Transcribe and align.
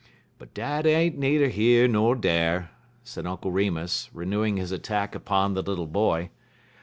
"But 0.39 0.55
dat 0.55 0.87
ain't 0.87 1.19
needer 1.19 1.45
yer 1.47 1.85
ner 1.85 2.15
dar," 2.15 2.71
said 3.03 3.27
Uncle 3.27 3.51
Remus, 3.51 4.09
renewing 4.15 4.57
his 4.57 4.71
attack 4.71 5.13
upon 5.13 5.53
the 5.53 5.61
little 5.61 5.85
boy. 5.85 6.31